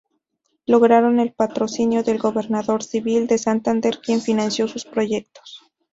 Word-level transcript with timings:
Lograron 0.65 1.19
el 1.19 1.31
patrocinio 1.31 2.01
del 2.01 2.17
gobernador 2.17 2.81
civil 2.81 3.27
de 3.27 3.37
Santander, 3.37 3.99
quien 4.03 4.19
financió 4.19 4.67
sus 4.67 4.83
proyectos. 4.83 5.61